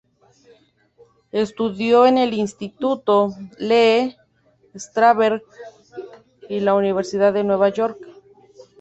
[1.31, 4.17] Estudió en el Instituto Lee
[4.73, 5.43] Strasberg
[6.49, 7.99] y en la Universidad de Nueva York.